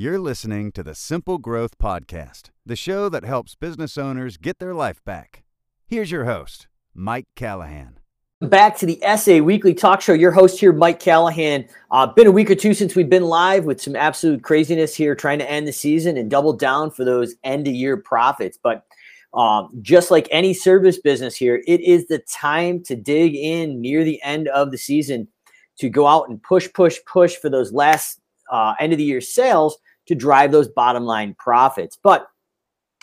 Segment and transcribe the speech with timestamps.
[0.00, 4.72] You're listening to the Simple Growth Podcast, the show that helps business owners get their
[4.72, 5.42] life back.
[5.86, 7.98] Here's your host, Mike Callahan.
[8.40, 10.14] Back to the SA Weekly Talk Show.
[10.14, 11.68] Your host here, Mike Callahan.
[11.90, 15.14] Uh, been a week or two since we've been live with some absolute craziness here,
[15.14, 18.56] trying to end the season and double down for those end of year profits.
[18.56, 18.86] But
[19.34, 24.02] um, just like any service business here, it is the time to dig in near
[24.02, 25.28] the end of the season
[25.76, 28.18] to go out and push, push, push for those last
[28.50, 29.76] uh, end of the year sales
[30.10, 31.96] to drive those bottom line profits.
[32.02, 32.26] But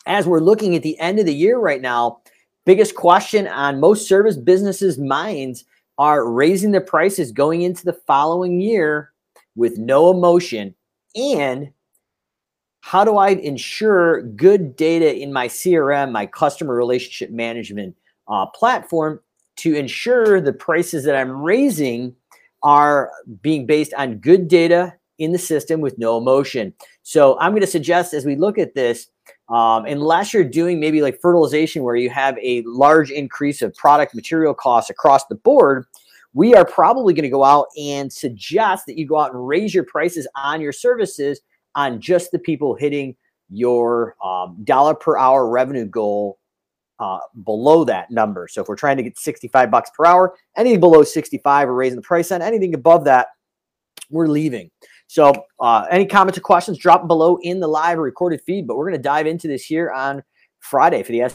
[0.06, 2.20] as we're looking at the end of the year right now,
[2.66, 5.64] biggest question on most service businesses' minds
[5.98, 9.14] are raising the prices going into the following year
[9.56, 10.76] with no emotion
[11.16, 11.72] and
[12.82, 17.96] how do I ensure good data in my CRM, my customer relationship management
[18.28, 19.22] uh, platform,
[19.60, 22.18] to ensure the prices that I'm raising
[22.64, 23.12] are
[23.42, 26.74] being based on good data in the system with no emotion.
[27.08, 29.08] So I'm going to suggest as we look at this,
[29.48, 34.14] um, unless you're doing maybe like fertilization where you have a large increase of product
[34.14, 35.86] material costs across the board,
[36.34, 39.74] we are probably going to go out and suggest that you go out and raise
[39.74, 41.40] your prices on your services
[41.76, 43.16] on just the people hitting
[43.50, 46.38] your um, dollar per hour revenue goal
[47.00, 48.50] uh, below that number.
[48.50, 51.96] So if we're trying to get 65 bucks per hour, anything below 65, we're raising
[51.96, 52.42] the price on.
[52.42, 53.28] Anything above that,
[54.10, 54.72] we're leaving.
[55.08, 58.68] So uh, any comments or questions, drop them below in the live recorded feed.
[58.68, 60.24] But we're going to dive into this here on
[60.60, 61.32] Friday for the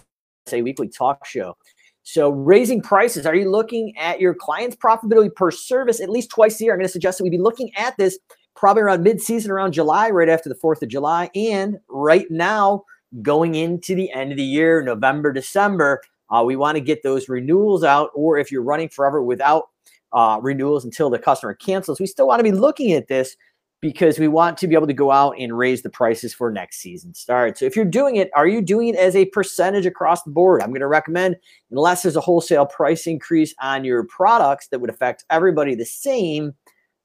[0.46, 1.56] SA Weekly Talk Show.
[2.04, 6.60] So raising prices, are you looking at your client's profitability per service at least twice
[6.60, 6.72] a year?
[6.72, 8.18] I'm going to suggest that we be looking at this
[8.56, 12.84] probably around mid-season, around July, right after the 4th of July, and right now
[13.22, 16.02] going into the end of the year, November, December.
[16.30, 19.68] Uh, we want to get those renewals out, or if you're running forever without
[20.12, 23.36] uh, renewals until the customer cancels, we still want to be looking at this
[23.82, 26.78] because we want to be able to go out and raise the prices for next
[26.78, 27.58] season start.
[27.58, 30.62] So if you're doing it, are you doing it as a percentage across the board?
[30.62, 31.36] I'm going to recommend,
[31.72, 36.54] unless there's a wholesale price increase on your products that would affect everybody the same,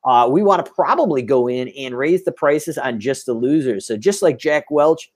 [0.06, 3.88] uh, we want to probably go in and raise the prices on just the losers.
[3.88, 5.12] So just like Jack Welch,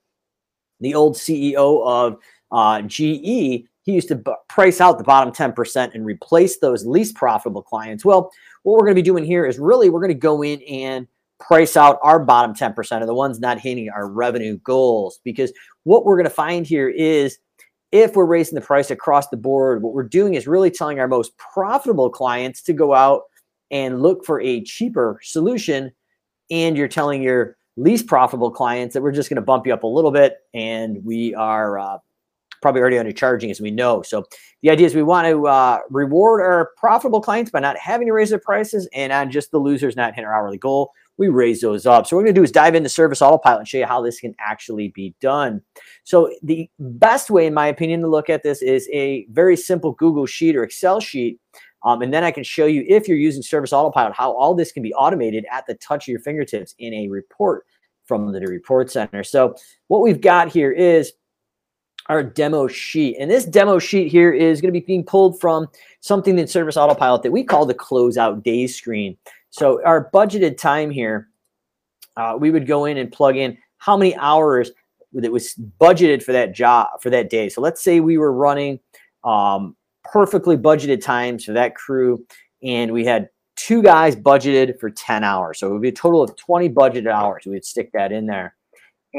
[0.79, 2.17] the old CEO of
[2.51, 7.15] uh, GE, he used to b- price out the bottom 10% and replace those least
[7.15, 8.03] profitable clients.
[8.03, 8.31] Well,
[8.63, 11.07] what we're going to be doing here is really we're going to go in and
[11.41, 15.19] price out our bottom 10% of the ones not hitting our revenue goals.
[15.23, 15.51] Because
[15.83, 17.37] what we're going to find here is
[17.91, 21.07] if we're raising the price across the board, what we're doing is really telling our
[21.07, 23.23] most profitable clients to go out
[23.69, 25.91] and look for a cheaper solution.
[26.49, 29.83] And you're telling your least profitable clients that we're just going to bump you up
[29.83, 31.97] a little bit and we are uh,
[32.61, 34.01] probably already undercharging as we know.
[34.01, 34.25] So
[34.61, 38.13] the idea is we want to uh, reward our profitable clients by not having to
[38.13, 41.61] raise their prices and on just the losers not hitting our hourly goal we raise
[41.61, 42.07] those up.
[42.07, 44.01] So what we're going to do is dive into Service Autopilot and show you how
[44.01, 45.61] this can actually be done.
[46.03, 49.91] So the best way, in my opinion, to look at this is a very simple
[49.93, 51.39] Google Sheet or Excel sheet.
[51.83, 54.71] Um, and then I can show you if you're using Service Autopilot, how all this
[54.71, 57.65] can be automated at the touch of your fingertips in a report
[58.05, 59.23] from the report center.
[59.23, 59.55] So
[59.87, 61.13] what we've got here is
[62.07, 63.15] our demo sheet.
[63.19, 65.67] And this demo sheet here is going to be being pulled from
[66.01, 69.17] something in Service Autopilot that we call the closeout days screen.
[69.51, 71.27] So our budgeted time here,
[72.17, 74.71] uh, we would go in and plug in how many hours
[75.13, 77.49] that was budgeted for that job for that day.
[77.49, 78.79] So let's say we were running
[79.23, 82.25] um, perfectly budgeted times for that crew,
[82.63, 85.59] and we had two guys budgeted for 10 hours.
[85.59, 87.43] So it would be a total of 20 budgeted hours.
[87.45, 88.55] We would stick that in there.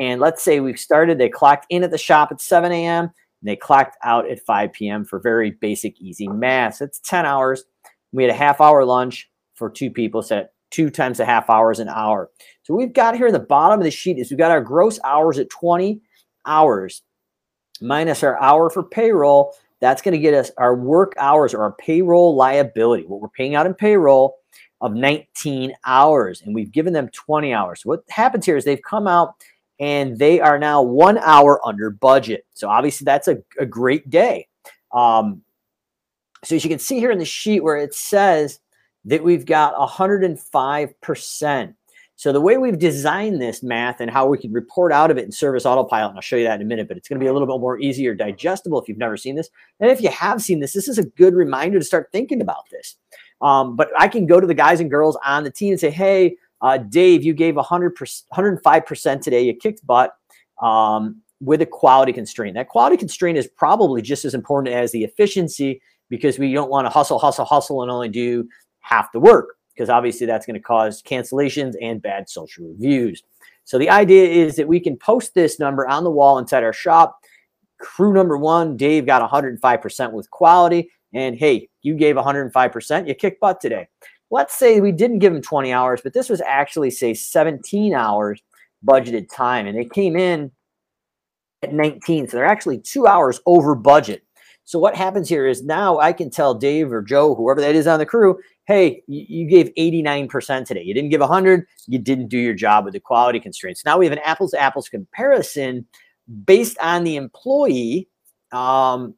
[0.01, 3.05] And let's say we've started, they clocked in at the shop at 7 a.m.
[3.05, 3.13] and
[3.43, 5.05] they clocked out at 5 p.m.
[5.05, 6.77] for very basic, easy math.
[6.77, 7.65] So it's 10 hours.
[8.13, 11.79] We had a half hour lunch for two people, set two times a half hours
[11.79, 12.31] an hour.
[12.63, 14.99] So we've got here in the bottom of the sheet is we've got our gross
[15.05, 16.01] hours at 20
[16.47, 17.03] hours
[17.81, 19.55] minus our hour for payroll.
[19.81, 23.55] That's going to get us our work hours or our payroll liability, what we're paying
[23.55, 24.37] out in payroll
[24.81, 26.43] of 19 hours.
[26.43, 27.83] And we've given them 20 hours.
[27.83, 29.35] So what happens here is they've come out
[29.79, 32.47] and they are now one hour under budget.
[32.55, 34.49] So obviously that's a, a great day.
[34.93, 35.43] Um,
[36.45, 38.61] so as you can see here in the sheet where it says
[39.05, 41.75] that we've got 105%.
[42.17, 45.25] So the way we've designed this math and how we can report out of it
[45.25, 47.25] in Service Autopilot, and I'll show you that in a minute, but it's going to
[47.25, 49.51] be a little bit more easier digestible if you've never seen this.
[49.81, 52.71] And if you have seen this, this is a good reminder to start thinking about
[52.71, 52.97] this.
[53.41, 55.91] Um, but I can go to the guys and girls on the team and say,
[55.91, 59.43] hey, uh, Dave, you gave 100 105% today.
[59.43, 60.17] You kicked butt
[60.63, 62.55] um, with a quality constraint.
[62.55, 66.87] That quality constraint is probably just as important as the efficiency because we don't want
[66.87, 68.49] to hustle, hustle, hustle and only do
[68.83, 73.23] half the work because obviously that's going to cause cancellations and bad social reviews.
[73.65, 76.73] So the idea is that we can post this number on the wall inside our
[76.73, 77.19] shop.
[77.79, 80.91] Crew number one, Dave got 105% with quality.
[81.15, 83.89] And hey, you gave 105%, you kicked butt today.
[84.31, 88.41] Let's say we didn't give them 20 hours, but this was actually, say, 17 hours
[88.87, 89.67] budgeted time.
[89.67, 90.51] And they came in
[91.63, 92.29] at 19.
[92.29, 94.23] So they're actually two hours over budget.
[94.65, 97.87] So what happens here is now I can tell Dave or Joe, whoever that is
[97.87, 100.83] on the crew, hey, you, gave 89% today.
[100.83, 101.67] You didn't give 100.
[101.87, 103.85] You didn't do your job with the quality constraints.
[103.85, 105.87] Now we have an apples to apples comparison
[106.45, 108.09] based on the employee
[108.53, 109.15] um,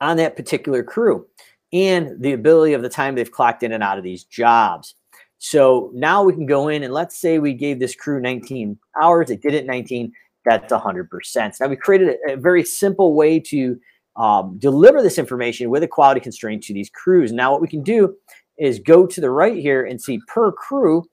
[0.00, 1.26] on that particular crew
[1.72, 4.94] and the ability of the time they've clocked in and out of these jobs.
[5.38, 9.28] So now we can go in and let's say we gave this crew 19 hours.
[9.28, 10.12] They did it 19.
[10.44, 11.60] That's 100%.
[11.60, 13.78] Now we created a, a very simple way to
[14.20, 17.32] um, deliver this information with a quality constraint to these crews.
[17.32, 18.14] Now what we can do
[18.58, 21.04] is go to the right here and see per crew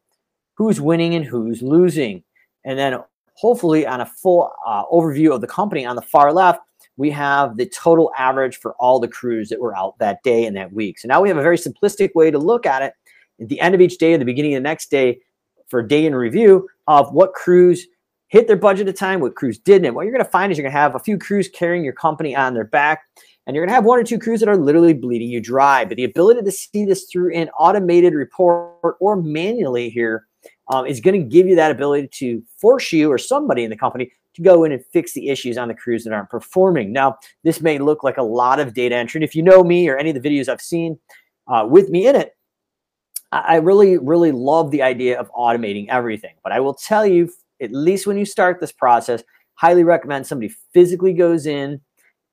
[0.56, 2.22] who's winning and who's losing.
[2.66, 2.98] And then
[3.36, 6.60] hopefully on a full uh, overview of the company on the far left,
[6.98, 10.58] we have the total average for all the crews that were out that day and
[10.58, 11.00] that week.
[11.00, 12.94] So now we have a very simplistic way to look at it
[13.40, 15.22] at the end of each day, at the beginning of the next day,
[15.70, 17.88] for day in review of what crews
[18.28, 19.94] hit their budget at time, what crews didn't.
[19.94, 21.94] what you're going to find is you're going to have a few crews carrying your
[21.94, 23.04] company on their back,
[23.46, 25.86] and you're going to have one or two crews that are literally bleeding you dry.
[25.86, 30.28] But the ability to see this through an automated report or manually here
[30.70, 33.78] um, is going to give you that ability to force you or somebody in the
[33.78, 36.92] company to go in and fix the issues on the crews that aren't performing.
[36.92, 39.20] Now, this may look like a lot of data entry.
[39.20, 41.00] And if you know me or any of the videos I've seen
[41.48, 42.34] uh, with me in it,
[43.32, 46.36] I really, really love the idea of automating everything.
[46.44, 47.30] But I will tell you,
[47.62, 49.24] at least when you start this process,
[49.56, 51.82] highly recommend somebody physically goes in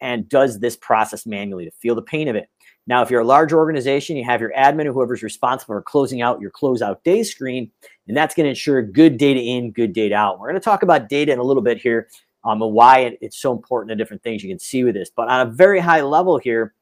[0.00, 2.49] and does this process manually to feel the pain of it.
[2.87, 6.21] Now, if you're a large organization, you have your admin or whoever's responsible for closing
[6.21, 7.71] out your closeout day screen,
[8.06, 10.38] and that's going to ensure good data in, good data out.
[10.38, 12.09] We're going to talk about data in a little bit here
[12.44, 15.11] um, and why it, it's so important and different things you can see with this.
[15.15, 16.75] But on a very high level here,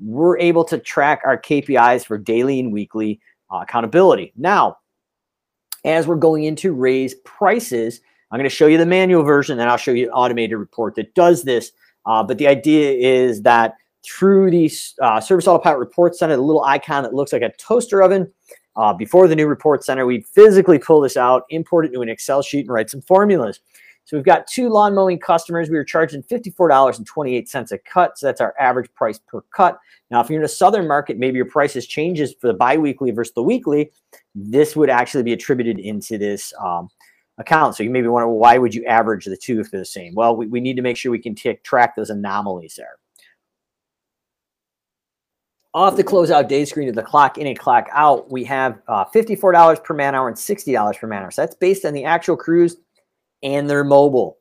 [0.00, 3.20] we're able to track our KPIs for daily and weekly
[3.52, 4.32] uh, accountability.
[4.36, 4.78] Now,
[5.84, 8.00] as we're going into raise prices,
[8.30, 10.94] I'm going to show you the manual version, and I'll show you an automated report
[10.96, 11.72] that does this.
[12.06, 14.70] Uh, but the idea is that through the
[15.00, 18.30] uh, Service Autopilot Report Center, the little icon that looks like a toaster oven.
[18.76, 22.08] Uh, before the new report center, we physically pull this out, import it into an
[22.08, 23.60] Excel sheet, and write some formulas.
[24.04, 25.70] So we've got two lawn mowing customers.
[25.70, 28.18] We were charging $54.28 a cut.
[28.18, 29.78] So that's our average price per cut.
[30.10, 33.32] Now, if you're in a southern market, maybe your prices changes for the biweekly versus
[33.34, 33.90] the weekly.
[34.34, 36.88] This would actually be attributed into this um,
[37.38, 37.76] account.
[37.76, 40.14] So you maybe wonder, well, why would you average the two if they're the same?
[40.14, 42.98] Well, we, we need to make sure we can track those anomalies there
[45.74, 49.04] off the closeout day screen of the clock in and clock out, we have uh,
[49.06, 51.30] $54 per man hour and $60 per man hour.
[51.32, 52.76] So that's based on the actual crews
[53.42, 54.38] and their mobile.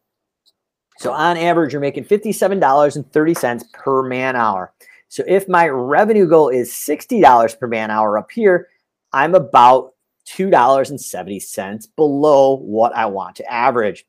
[1.00, 4.74] So on average, you're making $57.30 per man hour.
[5.10, 8.70] So if my revenue goal is $60 per man hour up here,
[9.14, 9.92] I'm about
[10.28, 14.06] $2.70 below what I want to average.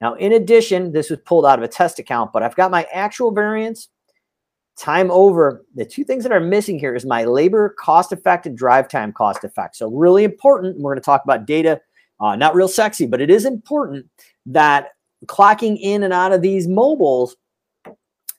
[0.00, 2.86] Now, in addition, this was pulled out of a test account, but I've got my
[2.92, 3.88] actual variance
[4.76, 5.64] time over.
[5.74, 9.12] The two things that are missing here is my labor cost effect and drive time
[9.12, 9.76] cost effect.
[9.76, 10.78] So really important.
[10.78, 11.80] We're going to talk about data.
[12.20, 14.06] Uh, not real sexy, but it is important
[14.46, 14.90] that
[15.26, 17.36] clocking in and out of these mobiles,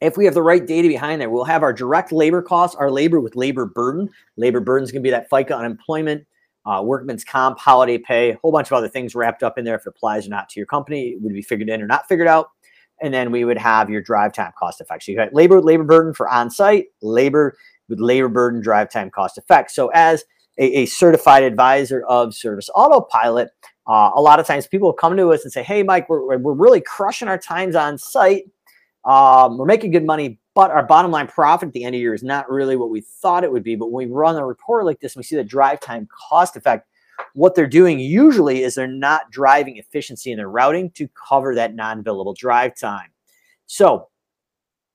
[0.06, 2.92] if we have the right data behind there, we'll have our direct labor costs, our
[2.92, 4.10] labor with labor burden.
[4.38, 6.26] Labor burden is going to be that FICA unemployment,
[6.66, 9.76] uh, workman's comp, holiday pay, a whole bunch of other things wrapped up in there.
[9.76, 12.08] If it applies or not to your company, it would be figured in or not
[12.08, 12.50] figured out
[13.02, 15.04] and then we would have your drive time cost effect.
[15.04, 17.58] So you got labor with labor burden for on-site, labor
[17.90, 19.72] with labor burden, drive time cost effect.
[19.72, 20.24] So as
[20.58, 23.50] a, a certified advisor of Service Autopilot,
[23.88, 26.54] uh, a lot of times people come to us and say, "Hey, Mike, we're we're
[26.54, 28.46] really crushing our times on site.
[29.06, 32.02] Um, we're making good money, but our bottom line profit at the end of the
[32.02, 33.76] year is not really what we thought it would be.
[33.76, 36.56] But when we run a report like this, and we see the drive time cost
[36.56, 36.88] effect."
[37.34, 41.76] what they're doing usually is they're not driving efficiency in their routing to cover that
[41.76, 43.10] non-billable drive time.
[43.68, 44.08] So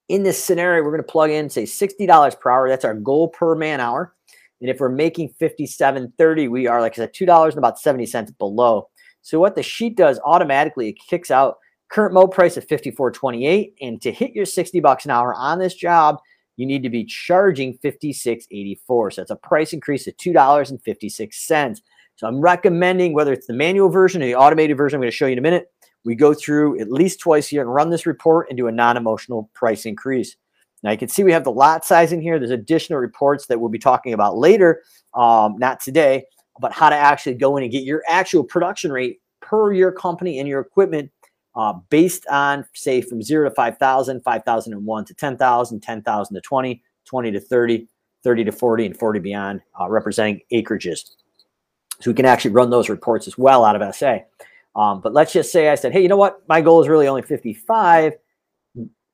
[0.09, 2.69] in this scenario, we're going to plug in, say $60 per hour.
[2.69, 4.15] That's our goal per man hour.
[4.61, 8.31] And if we're making 57.30, we are like I said, $2 and about 70 cents
[8.31, 8.89] below.
[9.23, 11.59] So what the sheet does automatically, it kicks out
[11.91, 13.75] current mode price of 54.28.
[13.81, 16.19] And to hit your 60 bucks an hour on this job,
[16.57, 19.13] you need to be charging 56.84.
[19.13, 21.81] So that's a price increase of $2.56.
[22.17, 25.17] So I'm recommending whether it's the manual version or the automated version, I'm going to
[25.17, 25.69] show you in a minute.
[26.05, 28.73] We go through at least twice a year and run this report and do a
[28.73, 30.37] non-emotional price increase.
[30.83, 32.39] Now you can see we have the lot size in here.
[32.39, 34.83] There's additional reports that we'll be talking about later,
[35.15, 36.25] um, not today,
[36.59, 40.39] but how to actually go in and get your actual production rate per your company
[40.39, 41.11] and your equipment
[41.55, 47.31] uh, based on, say, from zero to 5,000, 5,001 to 10,000, 10,000 to 20, 20
[47.33, 47.89] to 30,
[48.23, 51.11] 30 to 40, and 40 beyond, uh, representing acreages.
[52.01, 54.19] So we can actually run those reports as well out of SA.
[54.77, 56.43] Um, but let's just say I said, hey, you know what?
[56.49, 58.15] My goal is really only 55.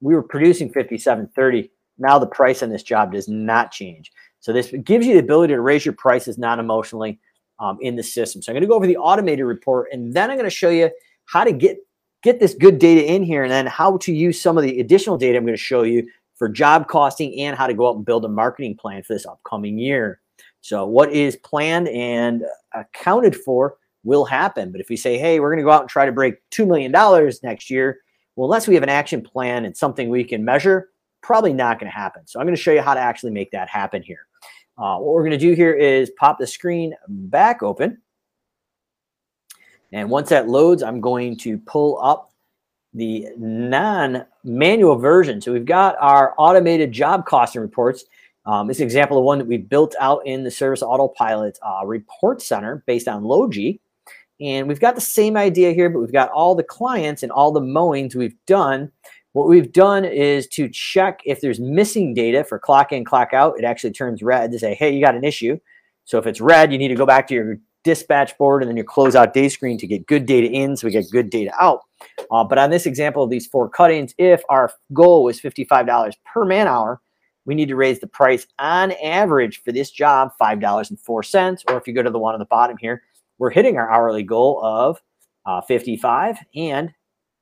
[0.00, 1.70] We were producing 5730.
[1.98, 4.12] Now the price on this job does not change.
[4.40, 7.18] So this gives you the ability to raise your prices non-emotionally
[7.58, 8.42] um, in the system.
[8.42, 10.68] So I'm going to go over the automated report, and then I'm going to show
[10.68, 10.90] you
[11.24, 11.78] how to get
[12.26, 15.16] get this good data in here, and then how to use some of the additional
[15.16, 18.04] data I'm going to show you for job costing and how to go out and
[18.04, 20.20] build a marketing plan for this upcoming year.
[20.60, 22.42] So what is planned and
[22.74, 24.72] accounted for will happen.
[24.72, 26.66] But if we say, hey, we're going to go out and try to break $2
[26.66, 26.90] million
[27.44, 27.98] next year,
[28.34, 30.90] well, unless we have an action plan and something we can measure,
[31.22, 32.26] probably not going to happen.
[32.26, 34.26] So I'm going to show you how to actually make that happen here.
[34.76, 38.02] Uh, what we're going to do here is pop the screen back open.
[39.92, 42.32] And once that loads, I'm going to pull up
[42.92, 45.40] the non-manual version.
[45.40, 48.04] So we've got our automated job costing reports.
[48.46, 52.40] Um, this example of one that we built out in the Service Autopilot uh, report
[52.40, 53.80] center based on Logi.
[54.40, 57.52] And we've got the same idea here, but we've got all the clients and all
[57.52, 58.92] the mowings we've done.
[59.32, 63.58] What we've done is to check if there's missing data for clock in, clock out.
[63.58, 65.58] It actually turns red to say, hey, you got an issue.
[66.04, 68.76] So if it's red, you need to go back to your dispatch board and then
[68.76, 71.82] your closeout day screen to get good data in so we get good data out.
[72.32, 76.44] Uh, but on this example of these four cuttings, if our goal was $55 per
[76.44, 77.00] man hour,
[77.44, 81.64] we need to raise the price on average for this job $5.04.
[81.68, 83.04] Or if you go to the one on the bottom here,
[83.38, 85.00] we're hitting our hourly goal of
[85.46, 86.92] uh, 55 and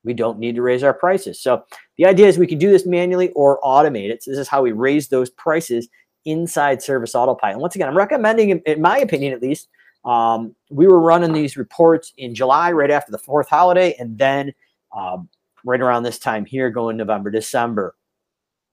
[0.05, 1.41] we don't need to raise our prices.
[1.41, 1.65] So
[1.97, 4.23] the idea is we can do this manually or automate it.
[4.23, 5.89] So this is how we raise those prices
[6.27, 7.55] inside Service Autopilot.
[7.55, 9.69] And once again, I'm recommending, in my opinion at least,
[10.05, 14.53] um, we were running these reports in July, right after the fourth holiday, and then
[14.95, 15.29] um,
[15.65, 17.95] right around this time here, going November, December,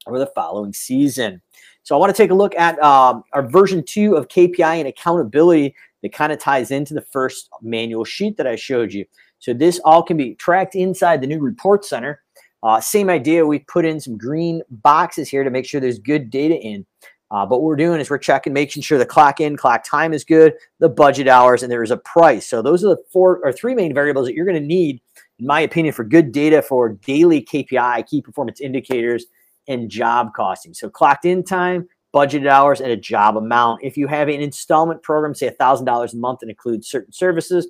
[0.06, 1.42] or the following season.
[1.84, 4.88] So I want to take a look at um, our version two of KPI and
[4.88, 9.06] accountability that kind of ties into the first manual sheet that I showed you.
[9.40, 12.22] So this all can be tracked inside the new report center.
[12.64, 16.30] Uh, same idea, we put in some green boxes here to make sure there's good
[16.30, 16.86] data in.
[17.32, 20.14] Uh, but what we're doing is we're checking, making sure the clock in, clock time
[20.14, 22.46] is good, the budget hours, and there is a price.
[22.46, 25.02] So those are the four or three main variables that you're going to need,
[25.40, 29.26] in my opinion, for good data for daily KPI, key performance indicators,
[29.70, 30.74] and job costing.
[30.74, 33.82] So clocked in time, budgeted hours, and a job amount.
[33.82, 37.66] If you have an installment program, say $1,000 a month and includes certain services,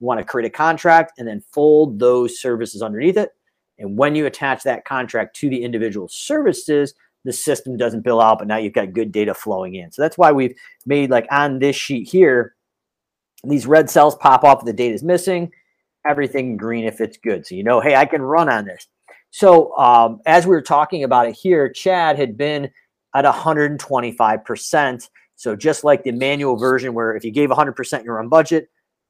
[0.00, 3.30] you want to create a contract and then fold those services underneath it.
[3.78, 6.94] And when you attach that contract to the individual services,
[7.24, 9.90] the system doesn't bill out, but now you've got good data flowing in.
[9.90, 10.54] So that's why we've
[10.86, 12.54] made like on this sheet here,
[13.44, 15.50] these red cells pop up the data is missing,
[16.06, 17.46] everything green if it's good.
[17.46, 18.86] So you know, hey, I can run on this.
[19.30, 22.70] So um, as we were talking about it here, Chad had been
[23.14, 25.08] at 125%.
[25.36, 28.68] So just like the manual version where if you gave 100% you're on budget,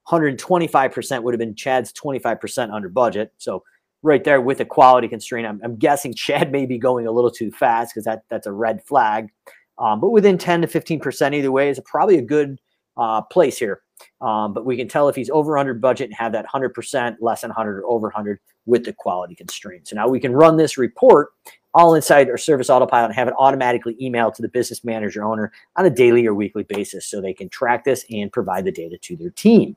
[0.09, 3.33] 125% would have been Chad's 25% under budget.
[3.39, 3.65] So
[4.05, 5.47] right there with a quality constraint.
[5.47, 8.53] I'm, I'm guessing Chad may be going a little too fast because that that's a
[8.53, 9.31] red flag.
[9.79, 12.61] Um, but within 10 to 15% either way is probably a good
[12.97, 13.81] uh, place here.
[14.21, 17.41] Um, but we can tell if he's over under budget and have that 100%, less
[17.41, 19.89] than 100, or over 100 with the quality constraint.
[19.89, 21.31] So now we can run this report
[21.73, 25.51] all inside our service autopilot and have it automatically emailed to the business manager owner
[25.75, 28.97] on a daily or weekly basis so they can track this and provide the data
[28.99, 29.75] to their team.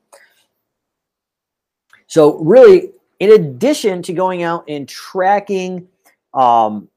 [2.05, 5.87] So really, in addition to going out and tracking
[6.33, 6.87] um,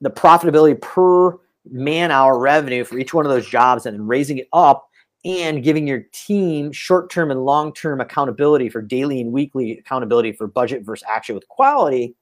[0.00, 1.38] the profitability per
[1.70, 4.88] man hour revenue for each one of those jobs and then raising it up
[5.24, 10.82] and giving your team short-term and long-term accountability for daily and weekly accountability for budget
[10.84, 12.14] versus action with quality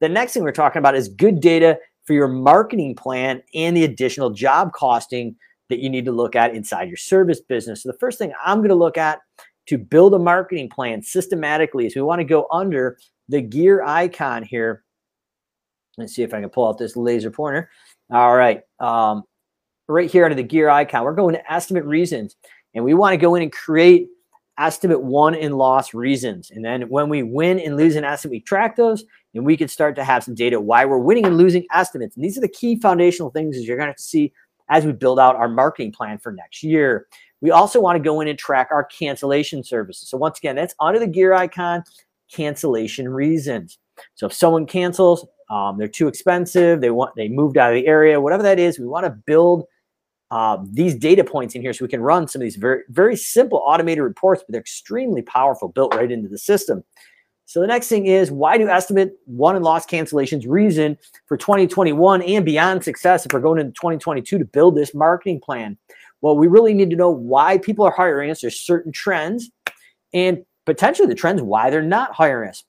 [0.00, 3.84] the next thing we're talking about is good data for your marketing plan and the
[3.84, 5.36] additional job costing
[5.68, 7.84] that you need to look at inside your service business.
[7.84, 9.20] So the first thing i'm going to look at
[9.66, 14.42] to build a marketing plan systematically is we want to go under the gear icon
[14.42, 14.84] here.
[15.98, 17.70] Let's see if I can pull out this laser pointer.
[18.10, 18.62] All right.
[18.80, 19.24] Um,
[19.88, 22.36] right here under the gear icon, we're going to estimate reasons.
[22.74, 24.08] And we want to go in and create
[24.58, 26.50] estimate won and loss reasons.
[26.50, 29.04] And then when we win and lose an estimate, we track those
[29.34, 32.16] and we can start to have some data why we're winning and losing estimates.
[32.16, 34.32] And these are the key foundational things as you're going to see
[34.68, 37.06] as we build out our marketing plan for next year.
[37.42, 40.08] We also want to go in and track our cancellation services.
[40.08, 41.84] So once again, that's under the gear icon,
[42.32, 43.78] cancellation reasons.
[44.14, 47.86] So if someone cancels, um, they're too expensive, they want they moved out of the
[47.86, 49.64] area, whatever that is, we want to build
[50.30, 53.16] uh, these data points in here so we can run some of these very, very
[53.16, 56.82] simple automated reports, but they're extremely powerful, built right into the system.
[57.44, 60.96] So the next thing is why do estimate won and lost cancellations reason
[61.26, 65.76] for 2021 and beyond success if we're going into 2022 to build this marketing plan?
[66.22, 68.40] Well, we really need to know why people are hiring us.
[68.40, 69.50] There's certain trends
[70.14, 72.64] and potentially the trends why they're not hiring us.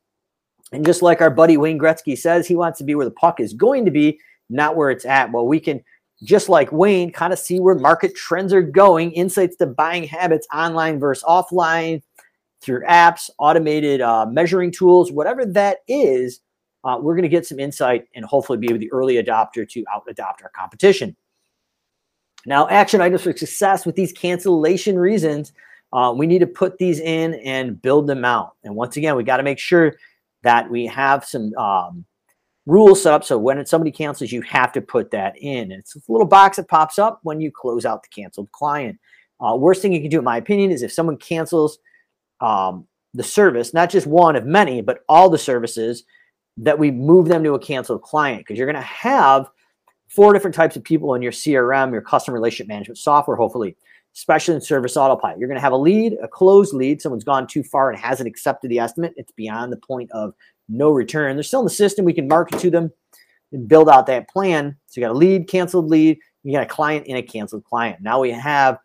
[0.71, 3.39] And just like our buddy Wayne Gretzky says, he wants to be where the puck
[3.39, 4.19] is going to be,
[4.49, 5.31] not where it's at.
[5.31, 5.81] Well, we can
[6.23, 10.47] just like Wayne, kind of see where market trends are going, insights to buying habits
[10.53, 12.01] online versus offline
[12.61, 16.39] through apps, automated uh, measuring tools, whatever that is.
[16.85, 20.03] Uh, we're going to get some insight and hopefully be the early adopter to out
[20.07, 21.15] adopt our competition.
[22.45, 25.53] Now, action items for success with these cancellation reasons,
[25.93, 28.55] uh, we need to put these in and build them out.
[28.63, 29.95] And once again, we got to make sure
[30.43, 32.05] that we have some um,
[32.65, 35.71] rules set up so when somebody cancels, you have to put that in.
[35.71, 38.99] It's a little box that pops up when you close out the canceled client.
[39.39, 41.79] Uh, worst thing you can do, in my opinion, is if someone cancels
[42.41, 46.03] um, the service, not just one of many, but all the services,
[46.57, 49.49] that we move them to a canceled client because you're going to have
[50.15, 53.75] four different types of people in your CRM, your customer relationship management software, hopefully,
[54.15, 55.39] especially in service autopilot.
[55.39, 57.01] You're going to have a lead, a closed lead.
[57.01, 59.13] Someone's gone too far and hasn't accepted the estimate.
[59.17, 60.33] It's beyond the point of
[60.69, 61.35] no return.
[61.35, 62.05] They're still in the system.
[62.05, 62.91] We can market to them
[63.51, 64.77] and build out that plan.
[64.87, 68.01] So you got a lead, canceled lead, you got a client and a canceled client.
[68.01, 68.77] Now we have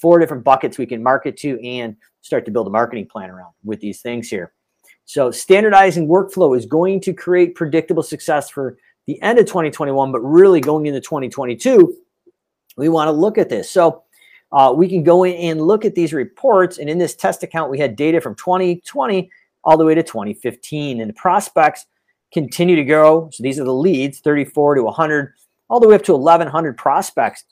[0.00, 3.52] four different buckets we can market to and start to build a marketing plan around
[3.64, 4.52] with these things here.
[5.04, 10.20] So standardizing workflow is going to create predictable success for the end of 2021, but
[10.20, 11.94] really going into 2022,
[12.76, 13.70] we want to look at this.
[13.70, 14.02] So
[14.52, 16.78] uh, we can go in and look at these reports.
[16.78, 19.30] And in this test account, we had data from 2020
[19.64, 21.00] all the way to 2015.
[21.00, 21.86] And the prospects
[22.32, 23.28] continue to grow.
[23.32, 25.34] So these are the leads 34 to 100,
[25.68, 27.44] all the way up to 1,100 prospects.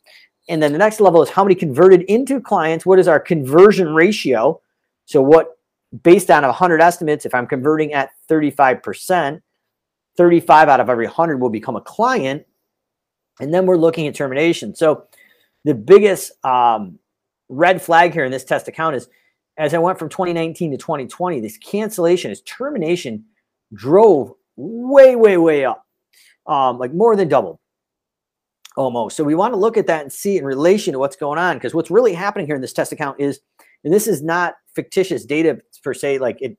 [0.48, 2.84] And then the next level is how many converted into clients.
[2.84, 4.60] What is our conversion ratio?
[5.06, 5.58] So, what
[6.02, 9.40] based on 100 estimates, if I'm converting at 35%,
[10.16, 12.44] 35 out of every 100 will become a client.
[13.40, 14.74] And then we're looking at termination.
[14.74, 15.06] So,
[15.64, 16.98] the biggest um,
[17.48, 19.08] red flag here in this test account is
[19.56, 23.24] as I went from 2019 to 2020, this cancellation, this termination
[23.74, 25.86] drove way, way, way up,
[26.46, 27.60] um, like more than double
[28.76, 29.16] almost.
[29.16, 31.56] So we want to look at that and see in relation to what's going on
[31.56, 33.40] because what's really happening here in this test account is,
[33.84, 36.56] and this is not fictitious data per se, like it,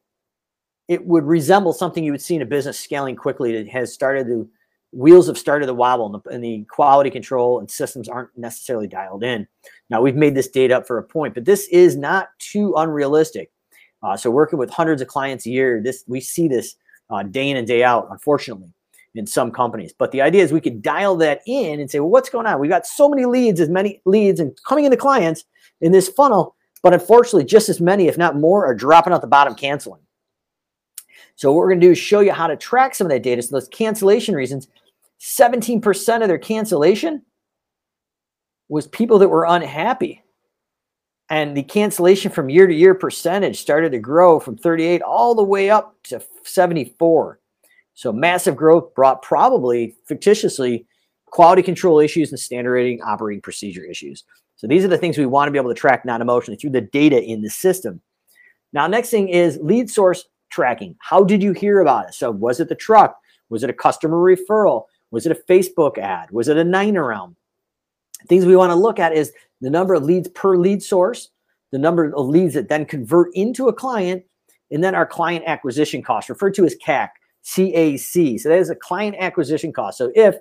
[0.88, 4.28] it would resemble something you would see in a business scaling quickly that has started
[4.28, 4.50] to
[4.94, 8.88] wheels have started to wobble and the, and the, quality control and systems aren't necessarily
[8.88, 9.48] dialed in.
[9.90, 13.52] Now we've made this data up for a point, but this is not too unrealistic.
[14.04, 16.76] Uh, so working with hundreds of clients a year, this we see this
[17.10, 18.72] uh, day in and day out, unfortunately,
[19.16, 19.94] in some companies.
[19.98, 22.60] But the idea is we could dial that in and say, well, what's going on?
[22.60, 25.46] We've got so many leads, as many leads and coming into clients
[25.82, 29.28] in this funnel, but unfortunately, just as many, if not more, are dropping out the
[29.28, 30.02] bottom canceling.
[31.44, 33.22] So what we're going to do is show you how to track some of that
[33.22, 33.42] data.
[33.42, 34.70] So those cancellation reasons,
[35.20, 37.22] 17% of their cancellation
[38.70, 40.24] was people that were unhappy.
[41.30, 45.44] And the cancellation from year to year percentage started to grow from 38 all the
[45.44, 47.42] way up to 74.
[47.94, 50.86] So massive growth brought probably fictitiously
[51.26, 54.24] quality control issues and standard rating operating procedure issues.
[54.56, 56.80] So these are the things we want to be able to track non-emotionally through the
[56.80, 58.00] data in the system.
[58.72, 60.96] Now, next thing is lead source tracking.
[61.00, 62.14] How did you hear about it?
[62.14, 63.18] So was it the truck?
[63.50, 64.86] Was it a customer referral?
[65.12, 66.30] Was it a Facebook ad?
[66.32, 67.36] Was it a nine around?
[68.28, 71.30] Things we want to look at is the number of leads per lead source,
[71.72, 74.24] the number of leads that then convert into a client,
[74.72, 77.10] and then our client acquisition cost, referred to as CAC,
[77.46, 78.40] CAC.
[78.40, 79.98] So that is a client acquisition cost.
[79.98, 80.36] So if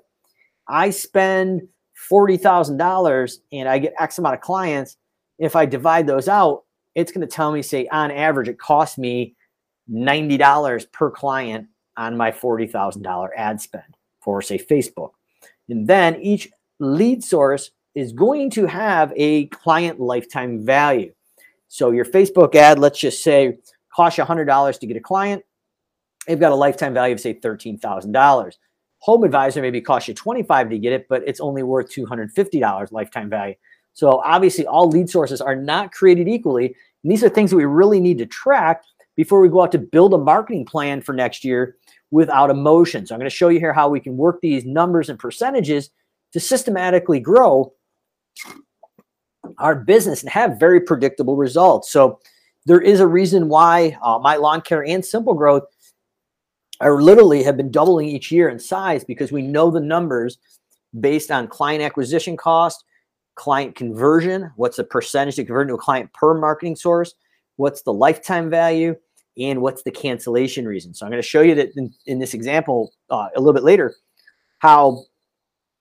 [0.68, 1.68] I spend
[2.10, 4.96] $40,000 and I get X amount of clients,
[5.38, 8.98] if I divide those out, it's going to tell me, say, on average, it costs
[8.98, 9.34] me
[9.90, 15.10] $90 per client on my $40,000 ad spend for, say, Facebook.
[15.68, 21.12] And then each lead source is going to have a client lifetime value.
[21.68, 23.58] So your Facebook ad, let's just say,
[23.94, 25.44] costs you $100 to get a client.
[26.26, 28.52] They've got a lifetime value of, say, $13,000.
[28.98, 33.28] Home Advisor maybe costs you $25 to get it, but it's only worth $250 lifetime
[33.28, 33.54] value.
[33.94, 36.66] So obviously, all lead sources are not created equally.
[37.02, 38.84] And these are things that we really need to track
[39.16, 41.76] before we go out to build a marketing plan for next year
[42.10, 43.06] without emotion.
[43.06, 45.90] So I'm going to show you here how we can work these numbers and percentages
[46.32, 47.72] to systematically grow
[49.58, 51.90] our business and have very predictable results.
[51.90, 52.20] So
[52.66, 55.64] there is a reason why uh, my lawn care and simple growth
[56.80, 60.38] are literally have been doubling each year in size because we know the numbers
[61.00, 62.84] based on client acquisition cost,
[63.34, 67.14] client conversion, what's the percentage to convert to a client per marketing source,
[67.62, 68.96] what's the lifetime value,
[69.38, 70.92] and what's the cancellation reason.
[70.92, 73.62] So I'm going to show you that in, in this example uh, a little bit
[73.62, 73.94] later,
[74.58, 75.04] how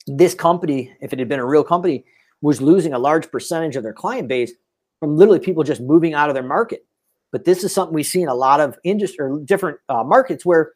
[0.07, 2.05] this company, if it had been a real company,
[2.41, 4.51] was losing a large percentage of their client base
[4.99, 6.85] from literally people just moving out of their market.
[7.31, 10.45] But this is something we see in a lot of industry or different uh, markets
[10.45, 10.73] where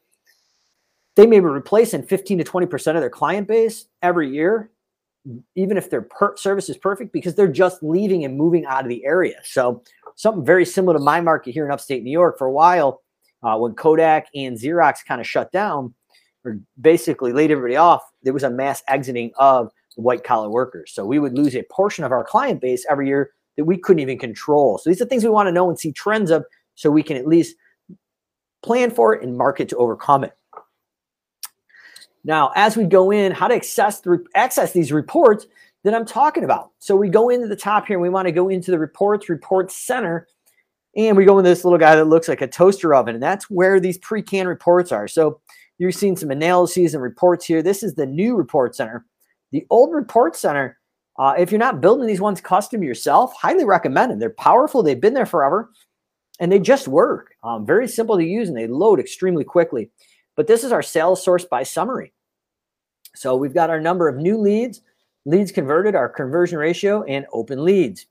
[1.16, 4.70] they may be replacing 15 to 20% of their client base every year,
[5.56, 8.90] even if their per- service is perfect, because they're just leaving and moving out of
[8.90, 9.40] the area.
[9.44, 9.84] So,
[10.16, 13.02] something very similar to my market here in upstate New York for a while,
[13.44, 15.94] uh, when Kodak and Xerox kind of shut down
[16.44, 20.92] or basically laid everybody off, there was a mass exiting of white collar workers.
[20.94, 24.02] So, we would lose a portion of our client base every year that we couldn't
[24.02, 24.78] even control.
[24.78, 27.18] So, these are things we want to know and see trends of so we can
[27.18, 27.56] at least
[28.64, 30.34] plan for it and market to overcome it.
[32.24, 34.02] Now, as we go in, how to access
[34.34, 35.46] access these reports
[35.86, 36.72] that I'm talking about.
[36.80, 39.30] So we go into the top here and we want to go into the reports,
[39.30, 40.28] report center,
[40.98, 43.52] and we go into this little guy that looks like a toaster oven, and that's
[43.52, 45.08] where these pre-canned reports are.
[45.08, 45.42] So
[45.78, 47.62] you're seeing some analyses and reports here.
[47.62, 49.06] This is the new report center.
[49.52, 50.80] The old report center,
[51.20, 54.18] uh, if you're not building these ones custom yourself, highly recommend them.
[54.18, 54.82] They're powerful.
[54.82, 55.70] They've been there forever,
[56.40, 57.36] and they just work.
[57.44, 59.92] Um, very simple to use, and they load extremely quickly.
[60.36, 62.12] But this is our sales source by summary.
[63.14, 64.82] So we've got our number of new leads,
[65.26, 68.06] leads converted, our conversion ratio, and open leads.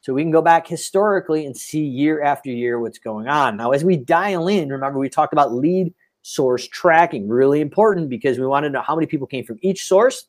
[0.00, 3.56] So we can go back historically and see year after year what's going on.
[3.56, 8.38] Now, as we dial in, remember we talked about lead source tracking, really important because
[8.38, 10.26] we want to know how many people came from each source,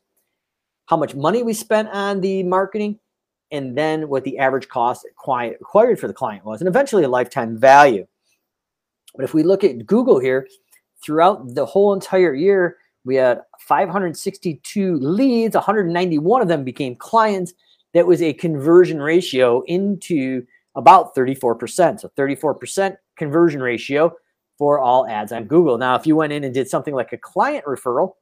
[0.86, 2.98] how much money we spent on the marketing,
[3.50, 7.58] and then what the average cost acquired for the client was, and eventually a lifetime
[7.58, 8.06] value.
[9.14, 10.48] But if we look at Google here,
[11.02, 17.54] throughout the whole entire year, we had 562 leads, 191 of them became clients.
[17.94, 20.42] That was a conversion ratio into
[20.74, 22.00] about 34%.
[22.00, 24.12] So 34% conversion ratio
[24.58, 25.78] for all ads on Google.
[25.78, 28.14] Now, if you went in and did something like a client referral,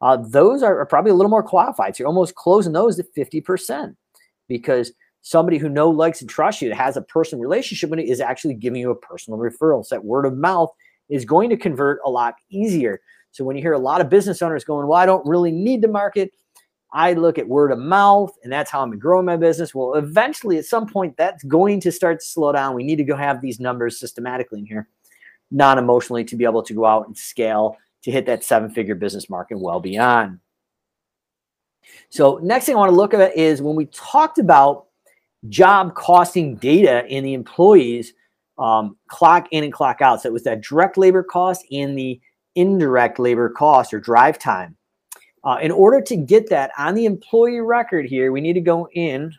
[0.00, 1.94] uh, those are, are probably a little more qualified.
[1.94, 3.94] So you're almost closing those at 50%
[4.48, 8.06] because somebody who know, likes, and trusts you that has a personal relationship with you
[8.06, 9.84] is actually giving you a personal referral.
[9.84, 10.70] So that word of mouth
[11.08, 13.00] is going to convert a lot easier.
[13.32, 15.82] So when you hear a lot of business owners going, well, I don't really need
[15.82, 16.32] to market,
[16.92, 19.74] I look at word of mouth and that's how I'm growing my business.
[19.74, 22.74] Well, eventually at some point that's going to start to slow down.
[22.74, 24.88] We need to go have these numbers systematically in here,
[25.50, 28.94] non emotionally to be able to go out and scale to hit that seven figure
[28.94, 30.38] business mark and well beyond.
[32.10, 34.86] So, next thing I want to look at is when we talked about
[35.48, 38.12] job costing data in the employees
[38.58, 40.22] um, clock in and clock out.
[40.22, 42.20] So, it was that direct labor cost and the
[42.54, 44.76] indirect labor cost or drive time.
[45.44, 48.88] Uh, in order to get that on the employee record here, we need to go
[48.92, 49.32] in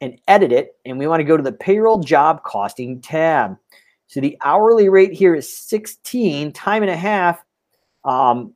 [0.00, 0.76] and edit it.
[0.84, 3.56] And we want to go to the payroll job costing tab.
[4.06, 7.44] So the hourly rate here is 16 time and a half
[8.04, 8.54] um,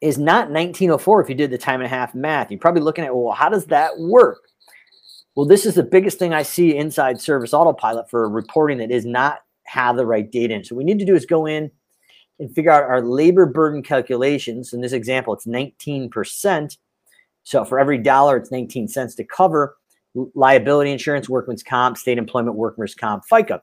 [0.00, 2.50] is not 1904 if you did the time and a half math.
[2.50, 4.48] You're probably looking at, well, how does that work?
[5.34, 9.04] Well, this is the biggest thing I see inside Service Autopilot for reporting that is
[9.04, 10.64] not have the right data in.
[10.64, 11.70] So what we need to do is go in
[12.38, 14.72] and figure out our labor burden calculations.
[14.72, 16.76] In this example, it's 19%.
[17.44, 19.76] So for every dollar, it's 19 cents to cover
[20.34, 23.60] liability insurance, workman's comp, state employment, workers' comp, FICA.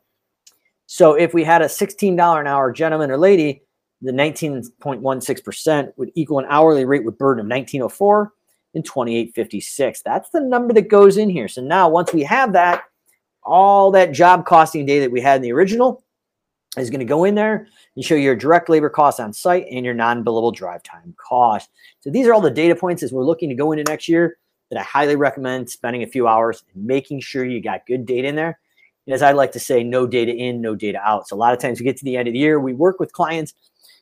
[0.85, 3.63] So if we had a $16 an hour gentleman or lady,
[4.01, 8.33] the 19.16% would equal an hourly rate with burden of 1904
[8.75, 10.01] and 2856.
[10.01, 11.47] That's the number that goes in here.
[11.47, 12.83] So now once we have that,
[13.45, 16.03] all that job costing data that we had in the original
[16.77, 19.85] is going to go in there and show your direct labor costs on site and
[19.85, 21.69] your non-billable drive time cost.
[21.99, 24.37] So these are all the data points as we're looking to go into next year
[24.71, 28.27] that I highly recommend spending a few hours and making sure you got good data
[28.27, 28.59] in there.
[29.05, 31.27] And as I like to say, no data in, no data out.
[31.27, 32.99] So a lot of times we get to the end of the year, we work
[32.99, 33.53] with clients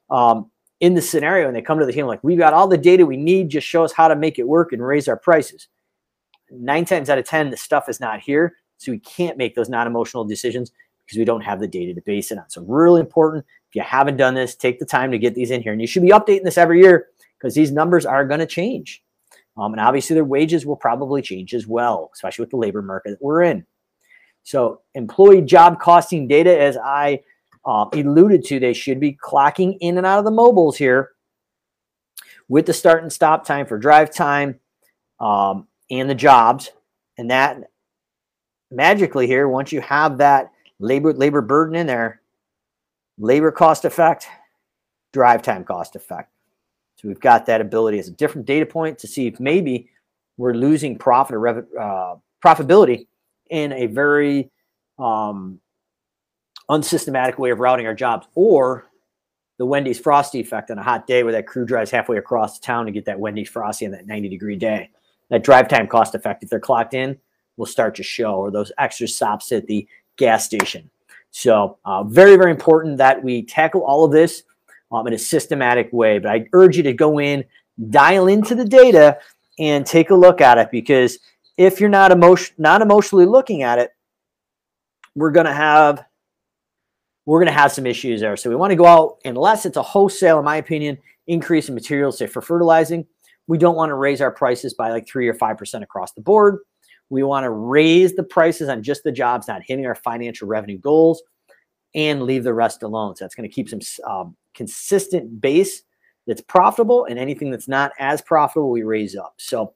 [0.09, 0.49] um,
[0.79, 3.05] in the scenario and they come to the team like, we've got all the data
[3.05, 5.67] we need, just show us how to make it work and raise our prices.
[6.51, 8.55] Nine times out of 10, the stuff is not here.
[8.81, 10.71] So we can't make those non-emotional decisions
[11.05, 12.49] because we don't have the data to base it on.
[12.49, 13.45] So really important.
[13.69, 15.71] If you haven't done this, take the time to get these in here.
[15.71, 19.03] And you should be updating this every year because these numbers are going to change.
[19.55, 23.11] Um, and obviously their wages will probably change as well, especially with the labor market
[23.11, 23.65] that we're in.
[24.43, 27.21] So employee job costing data, as I
[27.65, 31.11] uh, alluded to, they should be clocking in and out of the mobiles here
[32.49, 34.59] with the start and stop time for drive time
[35.19, 36.71] um, and the jobs.
[37.17, 37.70] And that
[38.71, 42.21] magically here, once you have that labor labor burden in there,
[43.17, 44.27] labor cost effect,
[45.13, 46.31] drive time cost effect.
[46.95, 49.89] So we've got that ability as a different data point to see if maybe
[50.37, 53.07] we're losing profit or rev- uh, profitability
[53.49, 54.49] in a very
[54.97, 55.59] um,
[56.69, 58.85] unsystematic way of routing our jobs, or
[59.57, 62.65] the Wendy's Frosty effect on a hot day where that crew drives halfway across the
[62.65, 64.89] town to get that Wendy's Frosty on that 90 degree day.
[65.29, 67.17] That drive time cost effect, if they're clocked in,
[67.61, 70.89] will start to show, or those extra stops at the gas station.
[71.29, 74.43] So, uh, very, very important that we tackle all of this
[74.91, 76.17] um, in a systematic way.
[76.17, 77.45] But I urge you to go in,
[77.89, 79.19] dial into the data,
[79.59, 81.19] and take a look at it because
[81.55, 83.91] if you're not emotion not emotionally looking at it,
[85.15, 86.03] we're gonna have
[87.27, 88.35] we're gonna have some issues there.
[88.35, 90.97] So we want to go out unless it's a wholesale, in my opinion,
[91.27, 93.05] increase in materials, say for fertilizing.
[93.47, 96.21] We don't want to raise our prices by like three or five percent across the
[96.21, 96.59] board.
[97.11, 100.77] We want to raise the prices on just the jobs not hitting our financial revenue
[100.77, 101.21] goals
[101.93, 103.17] and leave the rest alone.
[103.17, 105.83] So that's going to keep some um, consistent base
[106.25, 109.33] that's profitable, and anything that's not as profitable, we raise up.
[109.37, 109.73] So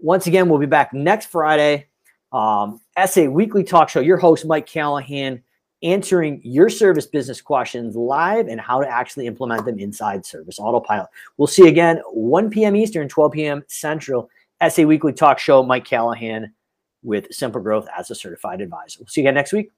[0.00, 1.86] once again, we'll be back next Friday.
[2.32, 4.00] Um, SA Weekly Talk Show.
[4.00, 5.42] Your host, Mike Callahan,
[5.82, 11.08] answering your service business questions live and how to actually implement them inside Service Autopilot.
[11.36, 12.74] We'll see you again 1 p.m.
[12.74, 13.62] Eastern, 12 p.m.
[13.68, 14.28] Central.
[14.68, 16.52] SA Weekly Talk Show, Mike Callahan
[17.02, 18.98] with Simple Growth as a certified advisor.
[19.00, 19.70] We'll see you again next week.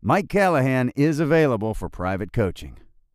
[0.00, 2.78] Mike Callahan is available for private coaching.